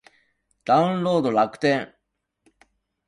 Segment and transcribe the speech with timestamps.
[0.65, 1.93] ダウンロード楽天